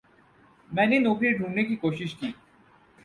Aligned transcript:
میں 0.71 0.85
نے 0.85 0.99
نوکری 0.99 1.31
ڈھوڑھنے 1.37 1.63
کی 1.63 1.75
کوشش 1.75 2.15
کی۔ 2.15 2.31